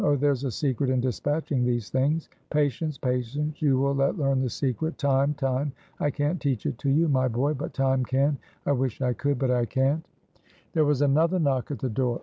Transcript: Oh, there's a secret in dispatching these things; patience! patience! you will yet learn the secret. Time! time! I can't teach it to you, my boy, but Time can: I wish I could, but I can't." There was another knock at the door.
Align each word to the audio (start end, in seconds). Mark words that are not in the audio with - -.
Oh, 0.03 0.15
there's 0.15 0.45
a 0.45 0.49
secret 0.49 0.89
in 0.89 0.99
dispatching 0.99 1.63
these 1.63 1.91
things; 1.91 2.27
patience! 2.49 2.97
patience! 2.97 3.61
you 3.61 3.77
will 3.77 3.95
yet 3.97 4.17
learn 4.17 4.41
the 4.41 4.49
secret. 4.49 4.97
Time! 4.97 5.35
time! 5.35 5.73
I 5.99 6.09
can't 6.09 6.41
teach 6.41 6.65
it 6.65 6.79
to 6.79 6.89
you, 6.89 7.07
my 7.07 7.27
boy, 7.27 7.53
but 7.53 7.75
Time 7.75 8.03
can: 8.03 8.39
I 8.65 8.71
wish 8.71 8.99
I 9.03 9.13
could, 9.13 9.37
but 9.37 9.51
I 9.51 9.65
can't." 9.67 10.03
There 10.73 10.85
was 10.85 11.03
another 11.03 11.37
knock 11.37 11.69
at 11.69 11.77
the 11.77 11.87
door. 11.91 12.19